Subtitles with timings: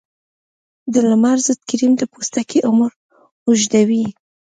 [0.93, 2.91] د لمر ضد کریم د پوستکي عمر
[3.45, 4.05] اوږدوي.